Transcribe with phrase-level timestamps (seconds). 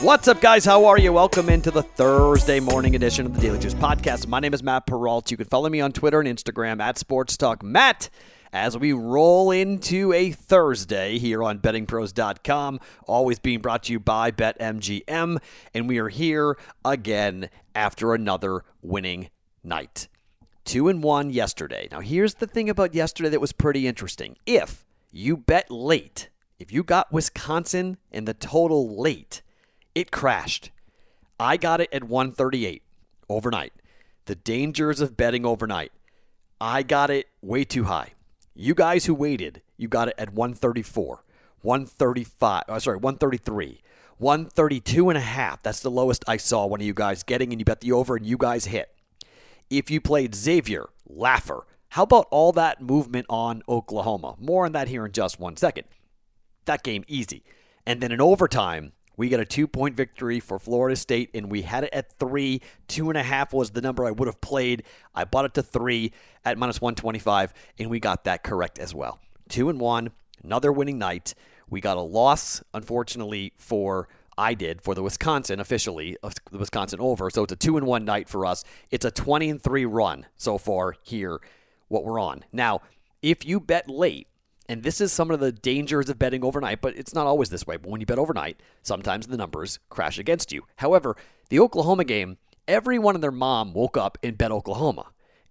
[0.00, 0.64] What's up, guys?
[0.64, 1.12] How are you?
[1.12, 4.26] Welcome into the Thursday morning edition of the Daily Juice Podcast.
[4.26, 5.30] My name is Matt Perrault.
[5.30, 8.08] You can follow me on Twitter and Instagram at Sports Talk Matt
[8.50, 14.30] as we roll into a Thursday here on bettingpros.com, always being brought to you by
[14.30, 15.36] BetMGM.
[15.74, 19.28] And we are here again after another winning
[19.62, 20.08] night.
[20.64, 21.88] Two and one yesterday.
[21.92, 24.38] Now, here's the thing about yesterday that was pretty interesting.
[24.46, 29.42] If you bet late, if you got Wisconsin and the total late,
[30.00, 30.70] it crashed.
[31.38, 32.82] I got it at 138
[33.28, 33.72] overnight.
[34.26, 35.92] The dangers of betting overnight.
[36.60, 38.12] I got it way too high.
[38.54, 41.24] You guys who waited, you got it at 134,
[41.62, 43.80] 135, oh, uh, sorry, 133,
[44.18, 45.62] 132 and a half.
[45.62, 48.16] That's the lowest I saw one of you guys getting, and you bet the over,
[48.16, 48.90] and you guys hit.
[49.70, 54.34] If you played Xavier, Laugher, how about all that movement on Oklahoma?
[54.38, 55.86] More on that here in just one second.
[56.66, 57.42] That game easy.
[57.86, 61.60] And then in overtime, we got a two point victory for Florida State, and we
[61.60, 62.62] had it at three.
[62.88, 64.82] Two and a half was the number I would have played.
[65.14, 69.18] I bought it to three at minus 125, and we got that correct as well.
[69.50, 71.34] Two and one, another winning night.
[71.68, 76.16] We got a loss, unfortunately, for I did for the Wisconsin officially,
[76.50, 77.28] the Wisconsin over.
[77.28, 78.64] So it's a two and one night for us.
[78.90, 81.42] It's a 20 and three run so far here,
[81.88, 82.46] what we're on.
[82.54, 82.80] Now,
[83.20, 84.28] if you bet late,
[84.70, 87.66] and this is some of the dangers of betting overnight, but it's not always this
[87.66, 87.76] way.
[87.76, 90.62] But when you bet overnight, sometimes the numbers crash against you.
[90.76, 91.16] However,
[91.48, 95.06] the Oklahoma game, everyone and their mom woke up and bet Oklahoma.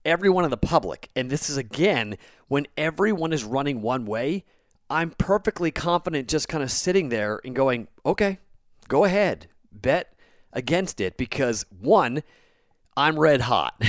[0.05, 1.09] Everyone in the public.
[1.17, 4.45] And this is again when everyone is running one way.
[4.89, 8.39] I'm perfectly confident just kind of sitting there and going, okay,
[8.87, 10.13] go ahead, bet
[10.53, 12.23] against it because one,
[12.95, 13.83] I'm red hot.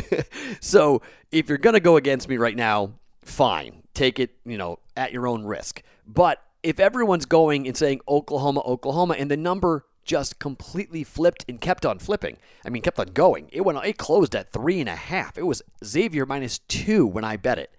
[0.60, 4.78] so if you're going to go against me right now, fine take it, you know,
[4.96, 5.82] at your own risk.
[6.06, 11.60] But if everyone's going and saying Oklahoma, Oklahoma, and the number just completely flipped and
[11.60, 12.38] kept on flipping.
[12.64, 13.50] I mean, kept on going.
[13.52, 13.78] It went.
[13.84, 15.36] It closed at three and a half.
[15.36, 17.70] It was Xavier minus two when I bet it.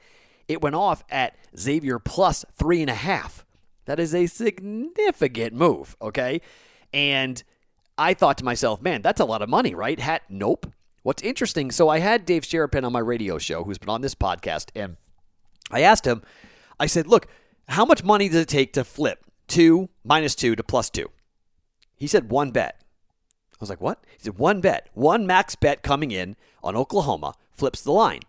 [0.47, 3.45] It went off at Xavier plus three and a half.
[3.85, 5.97] That is a significant move.
[6.01, 6.41] Okay,
[6.93, 7.43] and
[7.97, 9.99] I thought to myself, man, that's a lot of money, right?
[9.99, 10.71] Hat, nope.
[11.01, 11.71] What's interesting?
[11.71, 14.97] So I had Dave Sharapan on my radio show, who's been on this podcast, and
[15.71, 16.21] I asked him,
[16.79, 17.27] I said, look,
[17.67, 21.09] how much money does it take to flip two minus two to plus two?
[21.95, 22.81] He said one bet.
[23.53, 24.03] I was like, what?
[24.17, 24.87] He said one bet.
[24.93, 28.21] One max bet coming in on Oklahoma flips the line.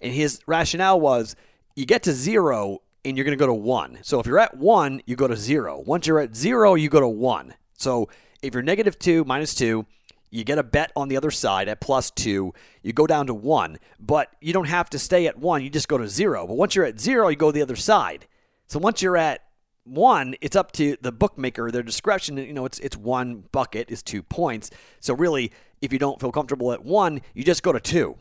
[0.00, 1.36] And his rationale was
[1.76, 3.98] you get to zero and you're going to go to one.
[4.02, 5.82] So if you're at one, you go to zero.
[5.86, 7.54] Once you're at zero, you go to one.
[7.78, 8.08] So
[8.42, 9.86] if you're negative two, minus two,
[10.30, 12.52] you get a bet on the other side at plus two.
[12.82, 15.62] You go down to one, but you don't have to stay at one.
[15.62, 16.46] You just go to zero.
[16.46, 18.26] But once you're at zero, you go the other side.
[18.66, 19.42] So once you're at
[19.84, 22.36] one, it's up to the bookmaker, their discretion.
[22.36, 24.70] You know, it's it's one bucket is two points.
[25.00, 28.16] So really, if you don't feel comfortable at one, you just go to two.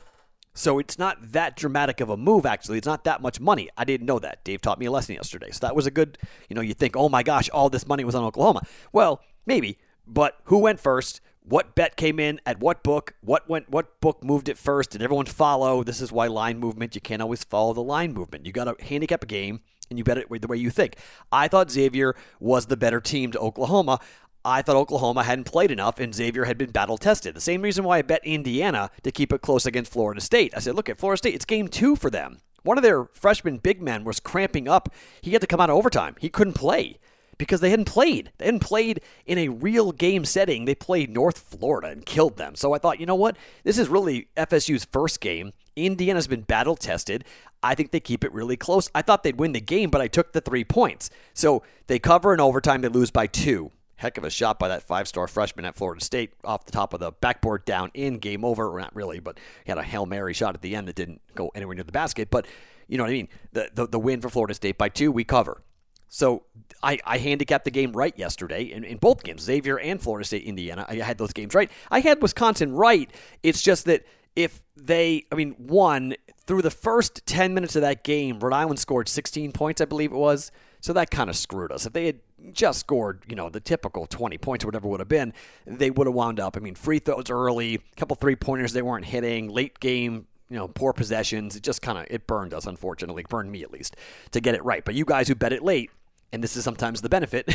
[0.57, 2.77] So it's not that dramatic of a move, actually.
[2.77, 3.69] It's not that much money.
[3.77, 4.43] I didn't know that.
[4.45, 5.51] Dave taught me a lesson yesterday.
[5.51, 6.17] So that was a good,
[6.47, 8.61] you know, you think, oh my gosh, all this money was on Oklahoma.
[8.93, 9.77] Well, maybe,
[10.07, 11.19] but who went first?
[11.47, 15.01] What bet came in at what book, what went, what book moved it first, did
[15.01, 15.83] everyone follow?
[15.83, 18.45] This is why line movement, you can't always follow the line movement.
[18.45, 20.97] You got to handicap a game and you bet it the way you think.
[21.31, 23.99] I thought Xavier was the better team to Oklahoma.
[24.43, 27.35] I thought Oklahoma hadn't played enough and Xavier had been battle tested.
[27.35, 30.53] The same reason why I bet Indiana to keep it close against Florida State.
[30.55, 32.39] I said, look at Florida State, it's game two for them.
[32.63, 34.89] One of their freshman big men was cramping up.
[35.21, 36.15] He had to come out of overtime.
[36.19, 36.97] He couldn't play
[37.37, 38.31] because they hadn't played.
[38.37, 40.65] They hadn't played in a real game setting.
[40.65, 42.55] They played North Florida and killed them.
[42.55, 43.37] So I thought, you know what?
[43.63, 45.53] This is really FSU's first game.
[45.75, 47.25] Indiana's been battle tested.
[47.61, 48.89] I think they keep it really close.
[48.93, 51.09] I thought they'd win the game, but I took the three points.
[51.33, 52.81] So they cover in overtime.
[52.81, 53.71] They lose by two.
[53.97, 56.93] Heck of a shot by that five star freshman at Florida State off the top
[56.93, 58.77] of the backboard down in game over.
[58.77, 61.49] Not really, but he had a Hail Mary shot at the end that didn't go
[61.55, 62.29] anywhere near the basket.
[62.29, 62.45] But
[62.87, 63.29] you know what I mean?
[63.53, 65.61] The, the, the win for Florida State by two, we cover.
[66.07, 66.43] So
[66.81, 70.43] I, I handicapped the game right yesterday in, in both games, Xavier and Florida State,
[70.43, 70.85] Indiana.
[70.87, 71.69] I had those games right.
[71.91, 73.09] I had Wisconsin right.
[73.43, 74.05] It's just that
[74.35, 76.15] if they, I mean, one,
[76.45, 80.11] through the first 10 minutes of that game, Rhode Island scored 16 points, I believe
[80.11, 80.51] it was.
[80.81, 81.85] So that kind of screwed us.
[81.85, 82.19] If they had
[82.51, 85.33] just scored, you know, the typical 20 points or whatever would have been,
[85.65, 86.55] they would have wound up.
[86.55, 90.57] I mean, free throws early, a couple three pointers they weren't hitting, late game you
[90.57, 91.55] know, poor possessions.
[91.55, 93.95] It just kind of it burned us, unfortunately, burned me at least
[94.31, 94.83] to get it right.
[94.85, 95.89] But you guys who bet it late,
[96.31, 97.45] and this is sometimes the benefit.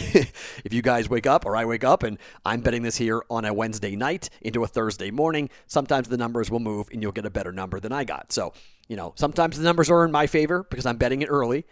[0.65, 3.45] if you guys wake up or I wake up and I'm betting this here on
[3.45, 7.27] a Wednesday night into a Thursday morning, sometimes the numbers will move and you'll get
[7.27, 8.33] a better number than I got.
[8.33, 8.55] So,
[8.89, 11.67] you know, sometimes the numbers are in my favor because I'm betting it early.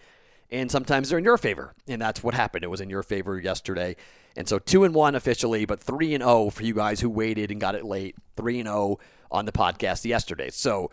[0.51, 1.75] and sometimes they're in your favor.
[1.87, 2.65] And that's what happened.
[2.65, 3.97] It was in your favor yesterday.
[4.39, 7.51] And so 2 and 1 officially, but 3 and 0 for you guys who waited
[7.51, 8.15] and got it late.
[8.37, 9.01] 3 and 0
[9.33, 10.49] on the podcast yesterday.
[10.49, 10.93] So,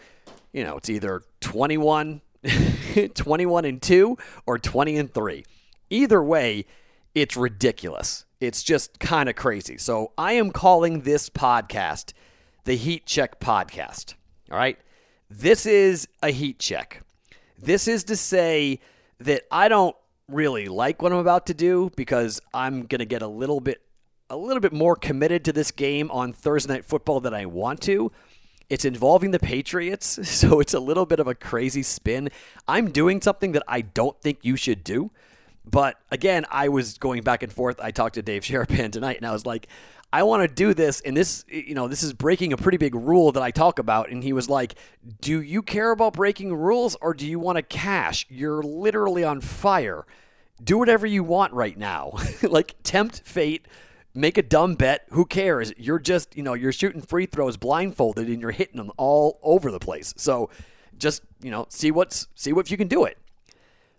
[0.52, 2.22] you know, it's either 21
[3.14, 5.46] 21 and 2 or 20 and 3.
[5.92, 6.66] Either way,
[7.14, 8.26] it's ridiculous.
[8.40, 9.78] It's just kind of crazy.
[9.78, 12.14] So, I am calling this podcast
[12.64, 14.16] the Heat Check Podcast.
[14.50, 14.80] All right?
[15.30, 17.04] This is a heat check.
[17.60, 18.80] This is to say
[19.20, 19.96] that I don't
[20.30, 23.82] really like what I'm about to do because I'm going to get a little bit
[24.30, 27.82] a little bit more committed to this game on Thursday night football than I want
[27.82, 28.12] to.
[28.70, 32.30] It's involving the Patriots, so it's a little bit of a crazy spin.
[32.68, 35.12] I'm doing something that I don't think you should do.
[35.64, 37.80] But again, I was going back and forth.
[37.82, 39.68] I talked to Dave Sharapan tonight, and I was like,
[40.16, 42.96] I want to do this, and this, you know, this is breaking a pretty big
[42.96, 44.10] rule that I talk about.
[44.10, 44.76] And he was like,
[45.20, 48.26] Do you care about breaking rules or do you want to cash?
[48.30, 50.06] You're literally on fire.
[50.64, 52.14] Do whatever you want right now.
[52.42, 53.68] like, tempt fate,
[54.14, 55.06] make a dumb bet.
[55.10, 55.74] Who cares?
[55.76, 59.70] You're just, you know, you're shooting free throws blindfolded and you're hitting them all over
[59.70, 60.14] the place.
[60.16, 60.50] So
[60.98, 63.18] just, you know, see what's, see what you can do it.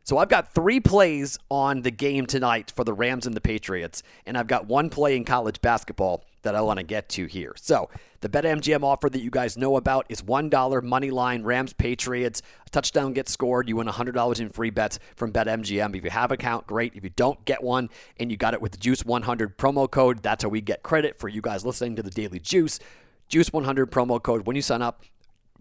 [0.07, 4.05] So I've got three plays on the game tonight for the Rams and the Patriots,
[4.25, 7.55] and I've got one play in college basketball that I want to get to here.
[7.57, 12.41] So the BetMGM offer that you guys know about is $1 money line Rams Patriots.
[12.69, 15.97] A touchdown gets scored, you win $100 in free bets from BetMGM.
[15.97, 16.95] If you have an account, great.
[16.95, 20.45] If you don't get one and you got it with the Juice100 promo code, that's
[20.45, 22.79] how we get credit for you guys listening to the Daily Juice.
[23.29, 25.03] Juice100 promo code when you sign up.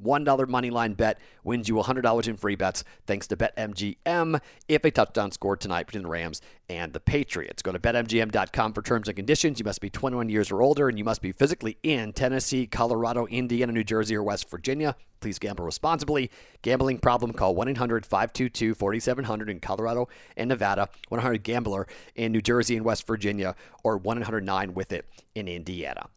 [0.04, 4.92] $1 money line bet wins you $100 in free bets thanks to BetMGM if a
[4.92, 7.62] touchdown scored tonight between the Rams and the Patriots.
[7.62, 9.60] Go to BetMGM.com for terms and conditions.
[9.60, 13.26] You must be 21 years or older and you must be physically in Tennessee, Colorado,
[13.28, 14.96] Indiana, New Jersey, or West Virginia.
[15.20, 16.30] Please gamble responsibly.
[16.62, 20.08] Gambling problem, call 1 800 522 4700 in Colorado
[20.38, 25.06] and Nevada, 100 Gambler in New Jersey and West Virginia, or 1 809 with it
[25.34, 26.08] in Indiana.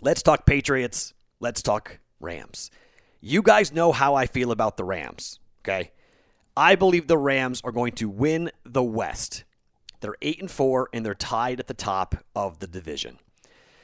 [0.00, 1.14] Let's talk Patriots.
[1.40, 2.70] Let's talk Rams.
[3.26, 5.92] You guys know how I feel about the Rams, okay?
[6.58, 9.44] I believe the Rams are going to win the West.
[10.00, 13.18] They're 8 and 4 and they're tied at the top of the division.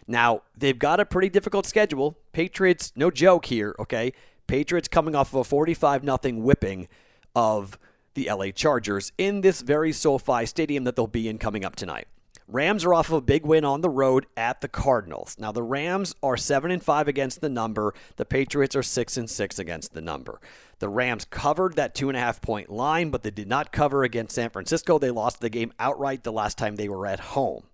[0.07, 2.19] Now, they've got a pretty difficult schedule.
[2.33, 4.13] Patriots, no joke here, okay?
[4.47, 6.87] Patriots coming off of a 45 nothing whipping
[7.35, 7.79] of
[8.13, 12.09] the LA Chargers in this very SoFi stadium that they'll be in coming up tonight.
[12.53, 15.37] Rams are off of a big win on the road at the Cardinals.
[15.39, 17.95] Now the Rams are 7 and 5 against the number.
[18.17, 20.41] The Patriots are 6 and 6 against the number.
[20.81, 24.03] The Rams covered that two and a half point line, but they did not cover
[24.03, 24.99] against San Francisco.
[24.99, 27.65] They lost the game outright the last time they were at home.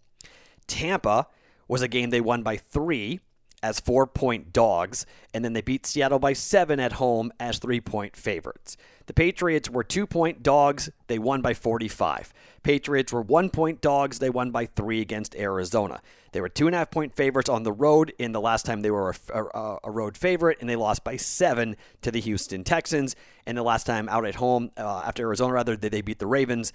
[0.67, 1.29] Tampa
[1.69, 3.21] was a game they won by three
[3.67, 5.05] as four point dogs,
[5.35, 8.77] and then they beat Seattle by seven at home as three point favorites.
[9.07, 12.33] The Patriots were two point dogs, they won by 45.
[12.63, 16.01] Patriots were one point dogs, they won by three against Arizona.
[16.31, 18.83] They were two and a half point favorites on the road in the last time
[18.83, 22.63] they were a, a, a road favorite, and they lost by seven to the Houston
[22.63, 23.17] Texans.
[23.47, 26.73] And the last time out at home, uh, after Arizona, rather, they beat the Ravens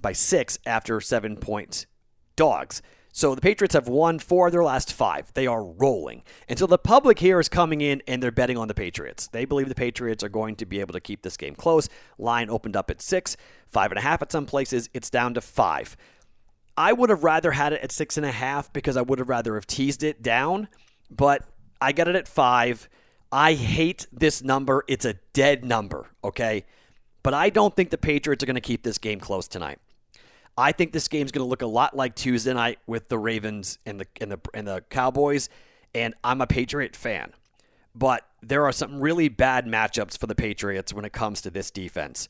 [0.00, 1.86] by six after seven point
[2.34, 2.82] dogs.
[3.16, 5.32] So the Patriots have won four of their last five.
[5.34, 6.24] They are rolling.
[6.48, 9.28] And so the public here is coming in and they're betting on the Patriots.
[9.28, 11.88] They believe the Patriots are going to be able to keep this game close.
[12.18, 13.36] Line opened up at six,
[13.70, 14.90] five and a half at some places.
[14.92, 15.96] It's down to five.
[16.76, 19.28] I would have rather had it at six and a half because I would have
[19.28, 20.66] rather have teased it down,
[21.08, 21.44] but
[21.80, 22.88] I got it at five.
[23.30, 24.82] I hate this number.
[24.88, 26.64] It's a dead number, okay?
[27.22, 29.78] But I don't think the Patriots are going to keep this game close tonight.
[30.56, 33.78] I think this game's going to look a lot like Tuesday night with the Ravens
[33.84, 35.48] and the and the and the Cowboys,
[35.94, 37.32] and I'm a Patriot fan.
[37.94, 41.70] But there are some really bad matchups for the Patriots when it comes to this
[41.70, 42.28] defense.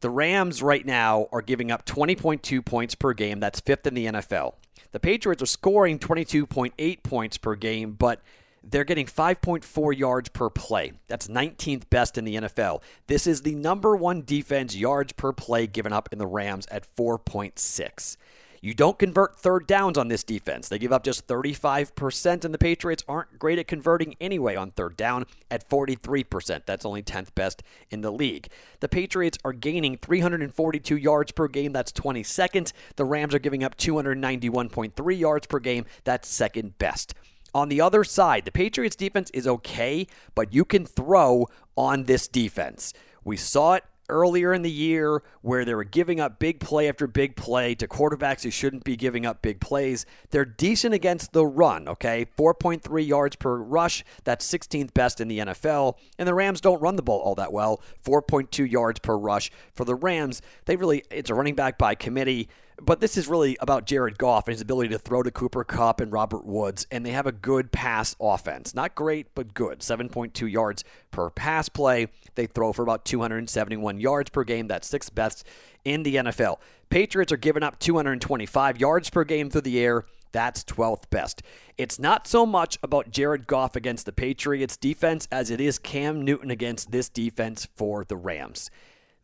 [0.00, 3.40] The Rams right now are giving up 20.2 points per game.
[3.40, 4.54] That's fifth in the NFL.
[4.92, 8.20] The Patriots are scoring 22.8 points per game, but
[8.68, 10.92] they're getting 5.4 yards per play.
[11.08, 12.82] That's 19th best in the NFL.
[13.06, 16.86] This is the number one defense yards per play given up in the Rams at
[16.96, 18.16] 4.6.
[18.62, 20.68] You don't convert third downs on this defense.
[20.68, 24.96] They give up just 35%, and the Patriots aren't great at converting anyway on third
[24.96, 26.62] down at 43%.
[26.66, 28.48] That's only 10th best in the league.
[28.80, 31.72] The Patriots are gaining 342 yards per game.
[31.72, 32.72] That's 22nd.
[32.96, 35.84] The Rams are giving up 291.3 yards per game.
[36.04, 37.14] That's second best.
[37.56, 42.28] On the other side, the Patriots defense is okay, but you can throw on this
[42.28, 42.92] defense.
[43.24, 47.06] We saw it earlier in the year where they were giving up big play after
[47.06, 50.04] big play to quarterbacks who shouldn't be giving up big plays.
[50.32, 52.26] They're decent against the run, okay?
[52.36, 54.04] 4.3 yards per rush.
[54.24, 55.96] That's 16th best in the NFL.
[56.18, 57.80] And the Rams don't run the ball all that well.
[58.04, 60.42] 4.2 yards per rush for the Rams.
[60.66, 62.50] They really, it's a running back by committee.
[62.80, 65.98] But this is really about Jared Goff and his ability to throw to Cooper Kupp
[65.98, 68.74] and Robert Woods, and they have a good pass offense.
[68.74, 69.80] Not great, but good.
[69.80, 72.08] 7.2 yards per pass play.
[72.34, 74.68] They throw for about 271 yards per game.
[74.68, 75.46] That's sixth best
[75.84, 76.58] in the NFL.
[76.90, 80.04] Patriots are giving up 225 yards per game through the air.
[80.32, 81.42] That's 12th best.
[81.78, 86.22] It's not so much about Jared Goff against the Patriots defense as it is Cam
[86.22, 88.70] Newton against this defense for the Rams.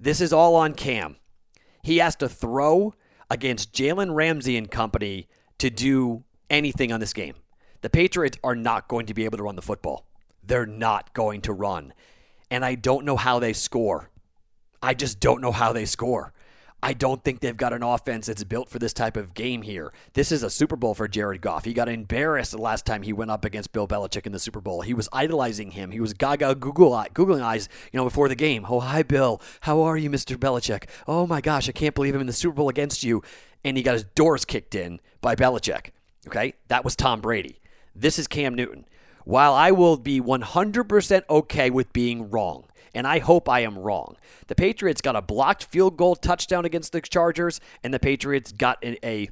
[0.01, 1.17] This is all on Cam.
[1.83, 2.95] He has to throw
[3.33, 7.35] against Jalen Ramsey and company to do anything on this game.
[7.81, 10.05] The Patriots are not going to be able to run the football.
[10.45, 11.95] They're not going to run.
[12.51, 14.11] And I don't know how they score.
[14.83, 16.32] I just don't know how they score.
[16.85, 19.93] I don't think they've got an offense that's built for this type of game here.
[20.15, 21.65] This is a Super Bowl for Jared Goff.
[21.65, 24.61] He got embarrassed the last time he went up against Bill Belichick in the Super
[24.61, 24.81] Bowl.
[24.81, 25.93] He was idolizing him.
[25.93, 28.67] He was gaga Google googling eyes, you know, before the game.
[28.69, 29.41] Oh, hi Bill.
[29.61, 30.37] How are you, Mr.
[30.37, 30.89] Belichick?
[31.07, 33.23] Oh my gosh, I can't believe I'm in the Super Bowl against you.
[33.63, 35.91] And he got his doors kicked in by Belichick.
[36.27, 36.55] Okay?
[36.67, 37.61] That was Tom Brady.
[37.95, 38.87] This is Cam Newton.
[39.25, 44.17] While I will be 100% okay with being wrong, and I hope I am wrong.
[44.47, 48.83] The Patriots got a blocked field goal touchdown against the Chargers, and the Patriots got
[48.85, 49.29] a,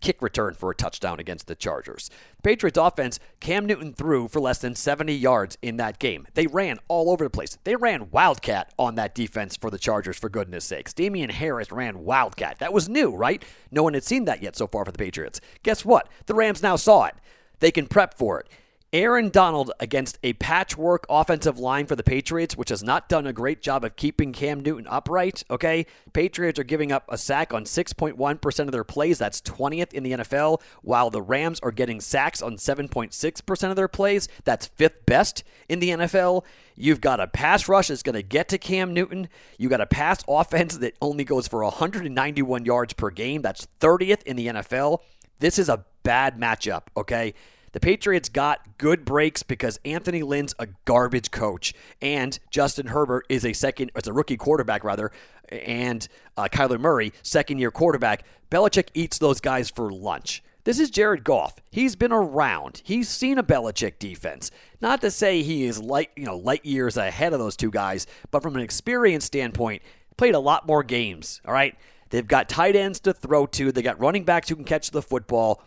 [0.00, 2.10] kick return for a touchdown against the Chargers.
[2.36, 6.26] The Patriots offense, Cam Newton threw for less than 70 yards in that game.
[6.34, 7.58] They ran all over the place.
[7.64, 10.92] They ran Wildcat on that defense for the Chargers, for goodness sakes.
[10.92, 12.58] Damien Harris ran Wildcat.
[12.58, 13.44] That was new, right?
[13.70, 15.40] No one had seen that yet so far for the Patriots.
[15.62, 16.08] Guess what?
[16.26, 17.14] The Rams now saw it.
[17.60, 18.48] They can prep for it.
[18.92, 23.32] Aaron Donald against a patchwork offensive line for the Patriots, which has not done a
[23.32, 25.44] great job of keeping Cam Newton upright.
[25.48, 25.86] Okay.
[26.12, 29.18] Patriots are giving up a sack on 6.1% of their plays.
[29.18, 33.86] That's 20th in the NFL, while the Rams are getting sacks on 7.6% of their
[33.86, 34.26] plays.
[34.42, 36.44] That's fifth best in the NFL.
[36.74, 39.28] You've got a pass rush that's going to get to Cam Newton.
[39.56, 43.42] You got a pass offense that only goes for 191 yards per game.
[43.42, 44.98] That's 30th in the NFL.
[45.38, 47.34] This is a bad matchup, okay?
[47.72, 51.72] The Patriots got good breaks because Anthony Lynn's a garbage coach,
[52.02, 55.12] and Justin Herbert is a second, it's a rookie quarterback rather,
[55.48, 58.24] and uh, Kyler Murray, second year quarterback.
[58.50, 60.42] Belichick eats those guys for lunch.
[60.64, 61.54] This is Jared Goff.
[61.70, 62.82] He's been around.
[62.84, 64.50] He's seen a Belichick defense.
[64.80, 68.06] Not to say he is light, you know, light years ahead of those two guys,
[68.30, 69.82] but from an experience standpoint,
[70.16, 71.40] played a lot more games.
[71.46, 71.76] All right.
[72.10, 73.72] They've got tight ends to throw to.
[73.72, 75.62] They got running backs who can catch the football.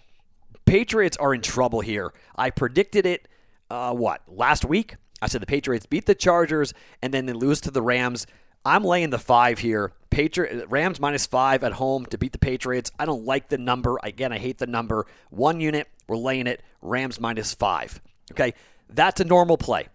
[0.65, 2.13] Patriots are in trouble here.
[2.36, 3.27] I predicted it,
[3.70, 4.96] uh, what, last week?
[5.22, 8.27] I said the Patriots beat the Chargers and then they lose to the Rams.
[8.65, 9.93] I'm laying the five here.
[10.10, 12.91] Patriot Rams minus five at home to beat the Patriots.
[13.00, 13.98] I don't like the number.
[14.03, 15.05] Again, I hate the number.
[15.32, 16.62] One unit, we're laying it.
[16.82, 18.01] Rams minus five.
[18.32, 18.53] Okay,
[18.89, 19.88] that's a normal play.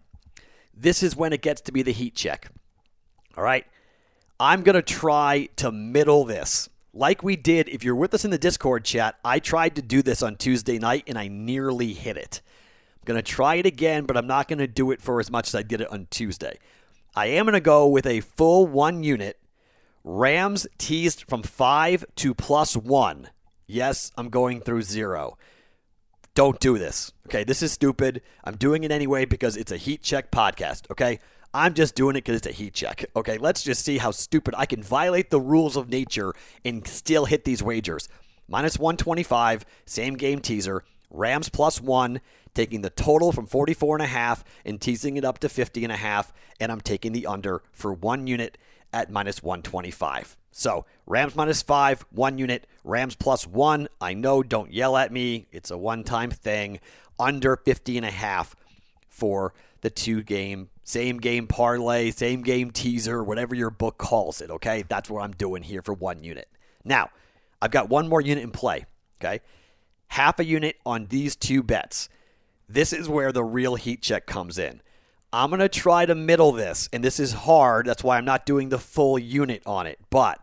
[0.75, 2.51] This is when it gets to be the heat check.
[3.37, 3.65] All right,
[4.41, 8.39] I'm gonna try to middle this like we did, if you're with us in the
[8.39, 12.41] Discord chat, I tried to do this on Tuesday night and I nearly hit it.
[12.97, 15.31] I'm going to try it again, but I'm not going to do it for as
[15.31, 16.59] much as I did it on Tuesday.
[17.15, 19.39] I am going to go with a full one unit.
[20.05, 23.29] Rams teased from five to plus one.
[23.67, 25.37] Yes, I'm going through zero.
[26.35, 27.13] Don't do this.
[27.27, 28.23] Okay, this is stupid.
[28.45, 30.91] I'm doing it anyway because it's a heat check podcast.
[30.91, 31.19] Okay,
[31.55, 33.07] I'm just doing it because it's a heat check.
[33.17, 37.25] Okay, let's just see how stupid I can violate the rules of nature and still
[37.25, 38.09] hit these wagers.
[38.49, 40.85] Minus 125, same game teaser.
[41.11, 42.21] Rams plus one,
[42.55, 45.93] taking the total from 44 and a half and teasing it up to 50 and
[45.93, 48.59] a half, and I'm taking the under for one unit
[48.93, 50.37] at minus 125.
[50.51, 52.67] So Rams minus five, one unit.
[52.85, 53.89] Rams plus one.
[54.01, 55.47] I know, don't yell at me.
[55.53, 56.81] It's a one-time thing.
[57.19, 58.55] Under 50 and a half
[59.09, 64.51] for the two game, same game parlay, same game teaser, whatever your book calls it,
[64.51, 64.85] okay?
[64.89, 66.49] That's what I'm doing here for one unit.
[66.85, 67.11] Now,
[67.61, 68.87] I've got one more unit in play,
[69.21, 69.41] okay?
[70.09, 72.09] Half a unit on these two bets.
[72.69, 74.83] This is where the real heat check comes in.
[75.33, 77.87] I'm going to try to middle this, and this is hard.
[77.87, 79.99] That's why I'm not doing the full unit on it.
[80.11, 80.41] But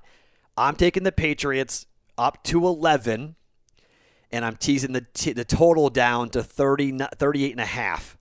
[0.55, 1.87] I'm taking the Patriots
[2.17, 3.35] up to 11,
[4.31, 8.14] and I'm teasing the, t- the total down to 30, 38 and a half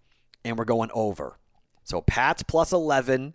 [0.45, 1.39] and we're going over.
[1.85, 3.35] So Pats plus 11,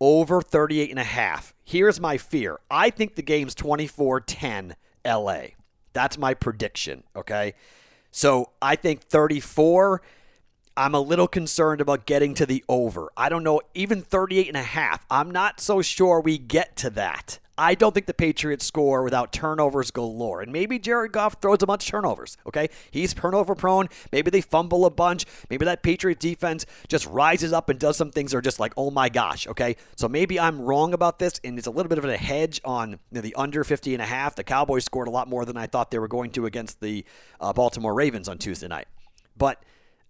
[0.00, 1.54] over 38 and a half.
[1.64, 2.60] Here's my fear.
[2.70, 5.40] I think the game's 24-10 LA.
[5.92, 7.54] That's my prediction, okay?
[8.10, 10.02] So I think 34
[10.76, 13.10] I'm a little concerned about getting to the over.
[13.14, 15.04] I don't know, even 38 and a half.
[15.10, 17.38] I'm not so sure we get to that.
[17.60, 20.40] I don't think the Patriots score without turnovers galore.
[20.40, 22.70] And maybe Jared Goff throws a bunch of turnovers, okay?
[22.90, 23.90] He's turnover prone.
[24.10, 25.26] Maybe they fumble a bunch.
[25.50, 28.72] Maybe that Patriot defense just rises up and does some things that are just like,
[28.78, 29.76] oh my gosh, okay?
[29.94, 32.92] So maybe I'm wrong about this, and it's a little bit of a hedge on
[32.92, 34.36] you know, the under 50 and a half.
[34.36, 37.04] The Cowboys scored a lot more than I thought they were going to against the
[37.42, 38.88] uh, Baltimore Ravens on Tuesday night.
[39.36, 39.62] But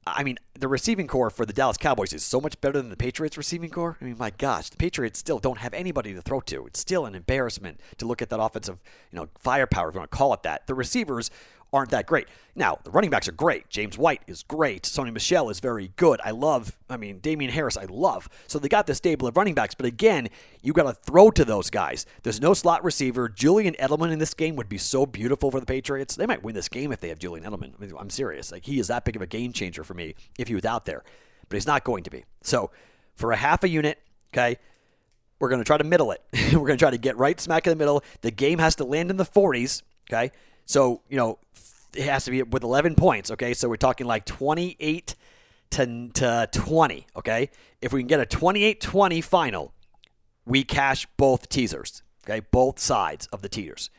[0.06, 2.96] I mean, the receiving corps for the Dallas Cowboys is so much better than the
[2.96, 3.98] Patriots receiving corps.
[4.00, 6.66] I mean, my gosh, the Patriots still don't have anybody to throw to.
[6.66, 8.78] It's still an embarrassment to look at that offensive,
[9.12, 10.66] you know, firepower, if you want to call it that.
[10.66, 11.30] The receivers
[11.72, 12.26] aren't that great.
[12.54, 13.68] Now, the running backs are great.
[13.68, 14.82] James White is great.
[14.82, 16.20] Sony Michel is very good.
[16.24, 18.28] I love, I mean, Damien Harris, I love.
[18.46, 20.28] So they got the stable of running backs, but again,
[20.62, 22.06] you got to throw to those guys.
[22.22, 23.28] There's no slot receiver.
[23.28, 26.16] Julian Edelman in this game would be so beautiful for the Patriots.
[26.16, 27.72] They might win this game if they have Julian Edelman.
[27.76, 28.50] I mean, I'm serious.
[28.50, 30.86] Like, he is that big of a game changer for me if he was out
[30.86, 31.04] there,
[31.48, 32.24] but he's not going to be.
[32.42, 32.70] So
[33.14, 33.98] for a half a unit,
[34.34, 34.58] okay,
[35.38, 36.22] we're going to try to middle it.
[36.52, 38.02] we're going to try to get right smack in the middle.
[38.20, 40.30] The game has to land in the 40s, okay?
[40.70, 41.40] So, you know,
[41.96, 43.54] it has to be with 11 points, okay?
[43.54, 45.16] So we're talking like 28
[45.70, 47.50] to, to 20, okay?
[47.82, 49.74] If we can get a 28 20 final,
[50.46, 52.46] we cash both teasers, okay?
[52.52, 53.90] Both sides of the teeters.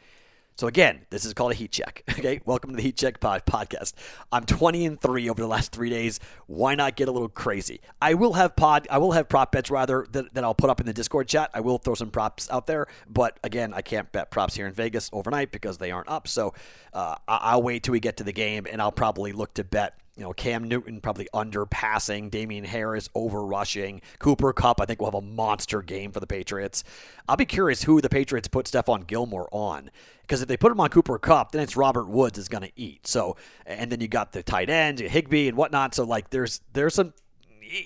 [0.62, 2.04] So again, this is called a heat check.
[2.22, 3.94] Okay, welcome to the Heat Check pod- podcast.
[4.32, 6.20] I'm 20 and three over the last three days.
[6.46, 7.82] Why not get a little crazy?
[8.00, 8.88] I will have pod.
[8.92, 11.50] I will have prop bets rather that, that I'll put up in the Discord chat.
[11.56, 14.74] I will throw some props out there, but again, I can't bet props here in
[14.74, 16.28] Vegas overnight because they aren't up.
[16.28, 16.54] So
[16.94, 19.98] uh, I'll wait till we get to the game, and I'll probably look to bet
[20.18, 25.00] you know, Cam Newton probably under passing, Damien Harris over rushing, Cooper Kupp, I think
[25.00, 26.84] will have a monster game for the Patriots.
[27.30, 29.90] I'll be curious who the Patriots put Stephon Gilmore on.
[30.22, 32.72] Because if they put him on Cooper Kupp, then it's Robert Woods is going to
[32.76, 33.08] eat.
[33.08, 35.96] So, and then you got the tight end, Higbee and whatnot.
[35.96, 37.14] So, like, there's there's some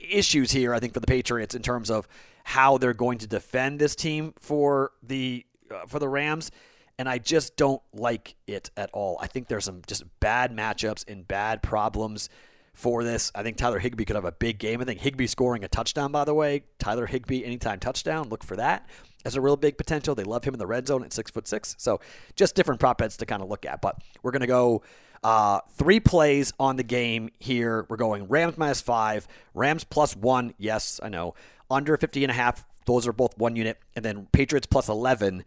[0.10, 2.08] issues here, I think, for the Patriots in terms of
[2.44, 6.51] how they're going to defend this team for the uh, for the Rams
[6.98, 9.18] and I just don't like it at all.
[9.22, 12.30] I think there's some just bad matchups and bad problems
[12.74, 13.32] for this.
[13.34, 14.82] I think Tyler Higbee could have a big game.
[14.82, 16.64] I think Higbee scoring a touchdown, by the way.
[16.80, 18.30] Tyler Higbee anytime touchdown.
[18.30, 18.88] Look for that
[19.24, 20.16] as a real big potential.
[20.16, 21.75] They love him in the red zone at six foot six.
[21.79, 22.00] So
[22.36, 23.81] just different prop bets to kind of look at.
[23.81, 24.84] But we're gonna go
[25.24, 27.86] uh, three plays on the game here.
[27.90, 30.53] We're going Rams minus five, Rams plus one.
[30.58, 31.34] Yes, I know.
[31.70, 32.64] Under 50 and a half.
[32.86, 33.79] Those are both one unit.
[33.96, 35.44] And then Patriots plus 11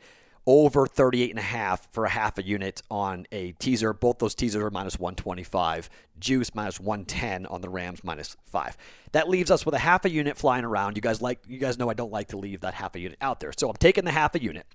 [0.49, 3.93] over 38 and a half for a half a unit on a teaser.
[3.93, 5.91] Both those teasers are minus 125.
[6.19, 8.75] Juice minus 110 on the Rams minus 5.
[9.13, 10.97] That leaves us with a half a unit flying around.
[10.97, 13.19] You guys like you guys know I don't like to leave that half a unit
[13.21, 13.53] out there.
[13.59, 14.67] So I'm taking the half a unit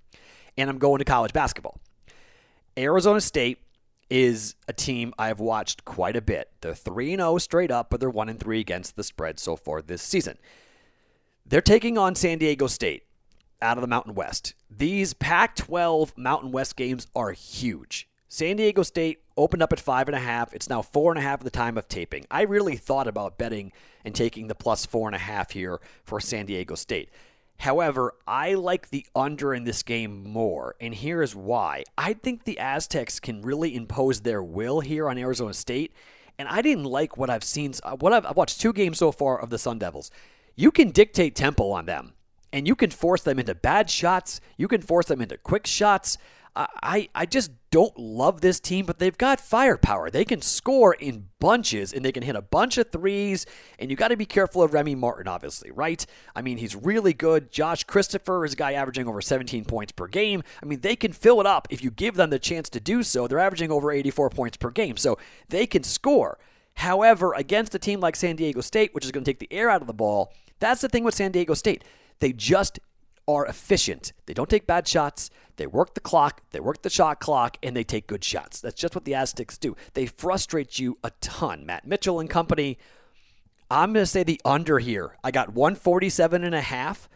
[0.60, 1.80] and I'm going to college basketball.
[2.78, 3.58] Arizona State
[4.12, 6.52] is a team I've watched quite a bit.
[6.62, 10.04] They're 3 0 straight up, but they're 1 3 against the spread so far this
[10.04, 10.38] season.
[11.48, 13.06] They're taking on San Diego State
[13.62, 14.54] out of the Mountain West.
[14.70, 18.08] These Pac 12 Mountain West games are huge.
[18.28, 20.54] San Diego State opened up at five and a half.
[20.54, 22.26] It's now four and a half at the time of taping.
[22.32, 23.72] I really thought about betting
[24.04, 27.10] and taking the plus four and a half here for San Diego State.
[27.60, 31.84] However, I like the under in this game more, and here is why.
[31.98, 35.94] I think the Aztecs can really impose their will here on Arizona State,
[36.40, 37.74] and I didn't like what I've seen.
[38.00, 40.12] What I've, I've watched two games so far of the Sun Devils.
[40.56, 42.14] You can dictate tempo on them
[42.54, 44.40] and you can force them into bad shots.
[44.56, 46.18] You can force them into quick shots.
[46.56, 50.12] I, I just don't love this team, but they've got firepower.
[50.12, 53.48] They can score in bunches and they can hit a bunch of threes.
[53.80, 56.06] And you got to be careful of Remy Martin, obviously, right?
[56.36, 57.52] I mean, he's really good.
[57.52, 60.44] Josh Christopher is a guy averaging over 17 points per game.
[60.62, 63.02] I mean, they can fill it up if you give them the chance to do
[63.02, 63.28] so.
[63.28, 65.18] They're averaging over 84 points per game, so
[65.50, 66.38] they can score.
[66.76, 69.72] However, against a team like San Diego State, which is going to take the air
[69.72, 71.84] out of the ball, that's the thing with San Diego State.
[72.20, 72.80] They just
[73.28, 74.14] are efficient.
[74.26, 75.30] They don't take bad shots.
[75.56, 78.60] They work the clock, they work the shot clock, and they take good shots.
[78.60, 79.76] That's just what the Aztecs do.
[79.94, 81.66] They frustrate you a ton.
[81.66, 82.78] Matt Mitchell and company.
[83.70, 85.18] I'm going to say the under here.
[85.24, 87.08] I got 147 and a half.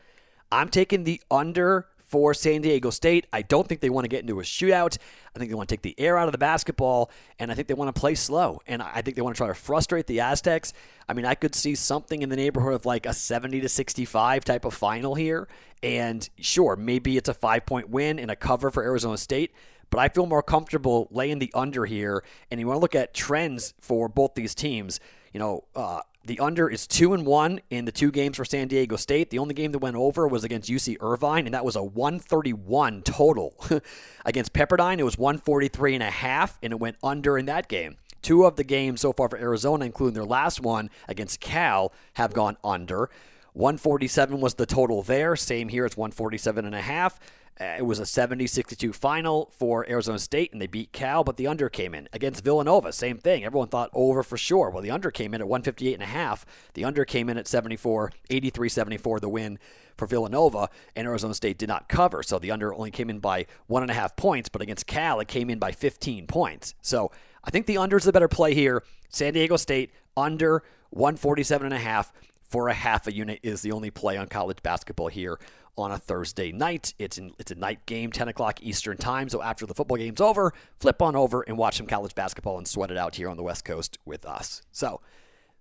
[0.52, 3.28] I'm taking the under for San Diego State.
[3.32, 4.98] I don't think they want to get into a shootout.
[5.36, 7.68] I think they want to take the air out of the basketball, and I think
[7.68, 8.62] they want to play slow.
[8.66, 10.74] And I think they want to try to frustrate the Aztecs.
[11.08, 14.46] I mean, I could see something in the neighborhood of like a 70 to 65
[14.46, 15.48] type of final here.
[15.84, 19.54] And sure, maybe it's a five point win and a cover for Arizona State
[19.90, 22.24] but I feel more comfortable laying the under here.
[22.52, 25.00] And you want to look at trends for both these teams.
[25.34, 28.68] You know, uh, the under is two and one in the two games for San
[28.68, 29.30] Diego State.
[29.30, 33.02] The only game that went over was against UC Irvine, and that was a 131
[33.04, 33.56] total.
[34.26, 37.96] against Pepperdine, it was 143 and a half, and it went under in that game.
[38.22, 42.34] Two of the games so far for Arizona, including their last one against Cal, have
[42.34, 43.10] gone under.
[43.54, 45.36] 147 was the total there.
[45.36, 47.20] Same here, it's 147 and a half.
[47.60, 51.38] Uh, it was a 70 62 final for Arizona State, and they beat Cal, but
[51.38, 52.08] the under came in.
[52.14, 53.44] Against Villanova, same thing.
[53.44, 54.70] Everyone thought over for sure.
[54.70, 56.46] Well, the under came in at 158 and a half.
[56.76, 59.60] The under came in at 74, 83 74, the win
[59.98, 62.22] for Villanova, and Arizona State did not cover.
[62.22, 65.20] So the under only came in by one and a half points, but against Cal,
[65.20, 66.76] it came in by 15 points.
[66.82, 67.12] So
[67.44, 68.84] I think the under is the better play here.
[69.10, 72.14] San Diego State under 147 and a half
[72.50, 75.40] for a half a unit is the only play on college basketball here
[75.78, 76.94] on a Thursday night.
[76.98, 79.30] It's in, it's a night game, 10 o'clock Eastern time.
[79.30, 82.68] So after the football game's over, flip on over and watch some college basketball and
[82.68, 84.62] sweat it out here on the West Coast with us.
[84.72, 85.02] So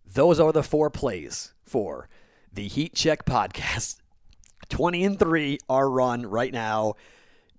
[0.07, 2.09] those are the four plays for
[2.53, 3.96] the Heat Check podcast.
[4.68, 6.94] 20 and 3 are run right now.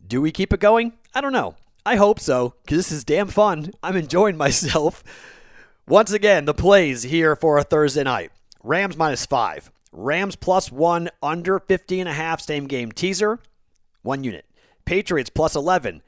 [0.05, 0.93] Do we keep it going?
[1.13, 1.55] I don't know.
[1.85, 3.71] I hope so, because this is damn fun.
[3.81, 5.03] I'm enjoying myself.
[5.87, 8.31] Once again, the plays here for a Thursday night.
[8.67, 9.71] Rams minus five.
[9.93, 13.39] Rams plus one, under 50 and a half, same game teaser,
[14.01, 14.45] one unit.
[14.83, 16.01] Patriots plus 11,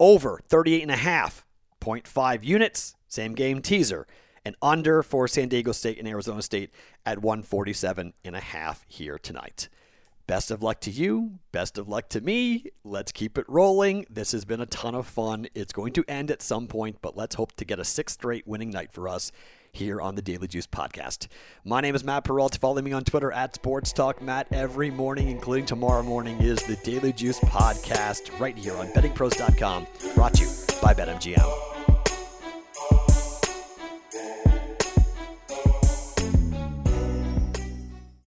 [0.00, 1.44] over 38 and a half,
[1.80, 4.08] 0.5 units, same game teaser.
[4.44, 6.70] And under for San Diego State and Arizona State
[7.06, 9.68] at 147 and a half here tonight.
[10.26, 11.38] Best of luck to you.
[11.52, 12.64] Best of luck to me.
[12.82, 14.06] Let's keep it rolling.
[14.10, 15.46] This has been a ton of fun.
[15.54, 18.46] It's going to end at some point, but let's hope to get a sixth straight
[18.46, 19.30] winning night for us
[19.74, 21.28] here on the Daily Juice podcast.
[21.64, 22.56] My name is Matt Perrault.
[22.58, 26.76] Follow me on Twitter at Sports Talk Matt every morning, including tomorrow morning, is the
[26.76, 30.50] Daily Juice podcast right here on bettingpros.com, brought to you
[30.82, 31.71] by BetMGM.